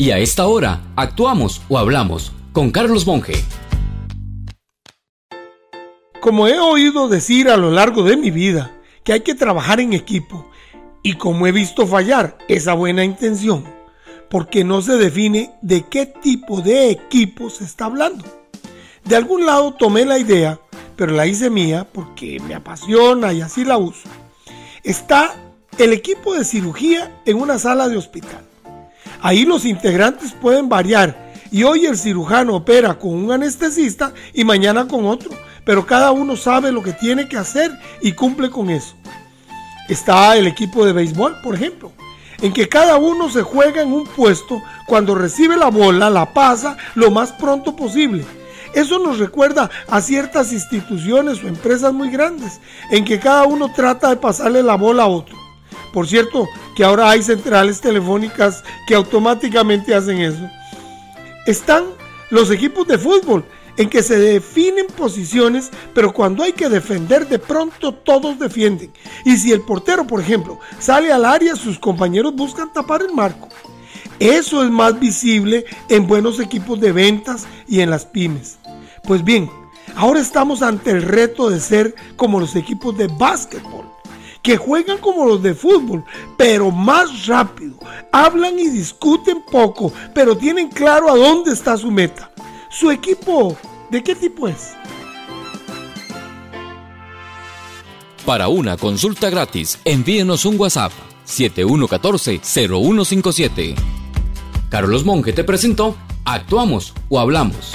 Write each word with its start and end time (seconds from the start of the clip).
Y 0.00 0.12
a 0.12 0.18
esta 0.18 0.46
hora, 0.46 0.80
actuamos 0.94 1.60
o 1.68 1.76
hablamos 1.76 2.30
con 2.52 2.70
Carlos 2.70 3.04
Monge. 3.04 3.34
Como 6.20 6.46
he 6.46 6.60
oído 6.60 7.08
decir 7.08 7.48
a 7.48 7.56
lo 7.56 7.72
largo 7.72 8.04
de 8.04 8.16
mi 8.16 8.30
vida 8.30 8.76
que 9.02 9.12
hay 9.12 9.20
que 9.22 9.34
trabajar 9.34 9.80
en 9.80 9.92
equipo 9.92 10.48
y 11.02 11.14
como 11.14 11.48
he 11.48 11.52
visto 11.52 11.84
fallar 11.84 12.38
esa 12.46 12.74
buena 12.74 13.02
intención, 13.02 13.64
porque 14.30 14.62
no 14.62 14.82
se 14.82 14.98
define 14.98 15.50
de 15.62 15.82
qué 15.88 16.06
tipo 16.06 16.60
de 16.60 16.90
equipo 16.90 17.50
se 17.50 17.64
está 17.64 17.86
hablando. 17.86 18.24
De 19.04 19.16
algún 19.16 19.46
lado 19.46 19.74
tomé 19.74 20.04
la 20.04 20.20
idea, 20.20 20.60
pero 20.94 21.10
la 21.10 21.26
hice 21.26 21.50
mía 21.50 21.88
porque 21.92 22.38
me 22.46 22.54
apasiona 22.54 23.32
y 23.32 23.40
así 23.40 23.64
la 23.64 23.78
uso. 23.78 24.08
Está 24.84 25.34
el 25.76 25.92
equipo 25.92 26.34
de 26.34 26.44
cirugía 26.44 27.20
en 27.24 27.40
una 27.40 27.58
sala 27.58 27.88
de 27.88 27.96
hospital. 27.96 28.47
Ahí 29.20 29.44
los 29.44 29.64
integrantes 29.64 30.32
pueden 30.32 30.68
variar 30.68 31.32
y 31.50 31.64
hoy 31.64 31.86
el 31.86 31.96
cirujano 31.96 32.56
opera 32.56 32.98
con 32.98 33.12
un 33.12 33.32
anestesista 33.32 34.12
y 34.32 34.44
mañana 34.44 34.86
con 34.86 35.06
otro, 35.06 35.30
pero 35.64 35.86
cada 35.86 36.12
uno 36.12 36.36
sabe 36.36 36.70
lo 36.70 36.82
que 36.82 36.92
tiene 36.92 37.28
que 37.28 37.36
hacer 37.36 37.70
y 38.00 38.12
cumple 38.12 38.50
con 38.50 38.70
eso. 38.70 38.94
Está 39.88 40.36
el 40.36 40.46
equipo 40.46 40.84
de 40.84 40.92
béisbol, 40.92 41.40
por 41.42 41.54
ejemplo, 41.54 41.92
en 42.40 42.52
que 42.52 42.68
cada 42.68 42.96
uno 42.98 43.30
se 43.30 43.42
juega 43.42 43.82
en 43.82 43.92
un 43.92 44.04
puesto 44.04 44.62
cuando 44.86 45.14
recibe 45.14 45.56
la 45.56 45.68
bola, 45.68 46.10
la 46.10 46.32
pasa 46.32 46.76
lo 46.94 47.10
más 47.10 47.32
pronto 47.32 47.74
posible. 47.74 48.24
Eso 48.74 48.98
nos 48.98 49.18
recuerda 49.18 49.70
a 49.88 50.00
ciertas 50.02 50.52
instituciones 50.52 51.42
o 51.42 51.48
empresas 51.48 51.92
muy 51.92 52.10
grandes, 52.10 52.60
en 52.90 53.04
que 53.04 53.18
cada 53.18 53.44
uno 53.44 53.72
trata 53.74 54.10
de 54.10 54.16
pasarle 54.16 54.62
la 54.62 54.76
bola 54.76 55.04
a 55.04 55.08
otro. 55.08 55.37
Por 55.92 56.06
cierto, 56.06 56.48
que 56.76 56.84
ahora 56.84 57.10
hay 57.10 57.22
centrales 57.22 57.80
telefónicas 57.80 58.62
que 58.86 58.94
automáticamente 58.94 59.94
hacen 59.94 60.18
eso. 60.18 60.48
Están 61.46 61.84
los 62.30 62.50
equipos 62.50 62.86
de 62.86 62.98
fútbol 62.98 63.44
en 63.78 63.88
que 63.88 64.02
se 64.02 64.18
definen 64.18 64.86
posiciones, 64.88 65.70
pero 65.94 66.12
cuando 66.12 66.42
hay 66.42 66.52
que 66.52 66.68
defender 66.68 67.28
de 67.28 67.38
pronto 67.38 67.94
todos 67.94 68.38
defienden. 68.38 68.92
Y 69.24 69.36
si 69.36 69.52
el 69.52 69.62
portero, 69.62 70.06
por 70.06 70.20
ejemplo, 70.20 70.58
sale 70.78 71.12
al 71.12 71.24
área, 71.24 71.56
sus 71.56 71.78
compañeros 71.78 72.34
buscan 72.34 72.72
tapar 72.72 73.02
el 73.02 73.14
marco. 73.14 73.48
Eso 74.18 74.64
es 74.64 74.70
más 74.70 74.98
visible 74.98 75.64
en 75.88 76.08
buenos 76.08 76.40
equipos 76.40 76.80
de 76.80 76.90
ventas 76.90 77.46
y 77.68 77.80
en 77.80 77.90
las 77.90 78.04
pymes. 78.04 78.58
Pues 79.04 79.22
bien, 79.22 79.48
ahora 79.94 80.20
estamos 80.20 80.60
ante 80.60 80.90
el 80.90 81.02
reto 81.02 81.48
de 81.48 81.60
ser 81.60 81.94
como 82.16 82.40
los 82.40 82.56
equipos 82.56 82.98
de 82.98 83.06
básquetbol 83.06 83.86
que 84.42 84.56
juegan 84.56 84.98
como 84.98 85.26
los 85.26 85.42
de 85.42 85.54
fútbol, 85.54 86.04
pero 86.36 86.70
más 86.70 87.26
rápido. 87.26 87.78
Hablan 88.12 88.56
y 88.58 88.68
discuten 88.68 89.42
poco, 89.50 89.90
pero 90.14 90.36
tienen 90.36 90.68
claro 90.68 91.10
a 91.10 91.16
dónde 91.16 91.52
está 91.52 91.74
su 91.76 91.90
meta. 91.90 92.30
¿Su 92.70 92.90
equipo 92.90 93.56
de 93.90 94.02
qué 94.02 94.14
tipo 94.14 94.48
es? 94.48 94.74
Para 98.26 98.48
una 98.48 98.76
consulta 98.76 99.30
gratis, 99.30 99.78
envíenos 99.84 100.44
un 100.44 100.60
WhatsApp 100.60 100.92
7114-0157. 101.26 103.74
Carlos 104.68 105.06
Monge 105.06 105.32
te 105.32 105.44
presentó 105.44 105.96
Actuamos 106.26 106.92
o 107.08 107.20
Hablamos. 107.20 107.72